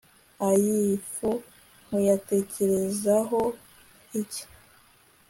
ayi 0.49 0.79
fu 1.13 1.29
muyatekerezaho 1.89 3.41
iki 4.21 4.43